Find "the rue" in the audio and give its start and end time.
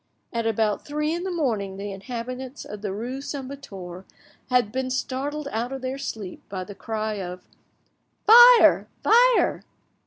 2.81-3.21